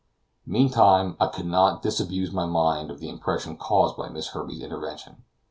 [0.47, 5.17] Meantime, I could not disabuse my mind of the impression caused by Miss Herbey's intervention.